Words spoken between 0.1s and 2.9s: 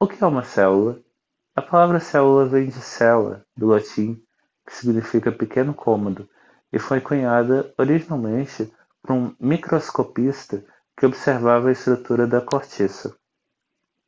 é uma célula a palavra célula vem de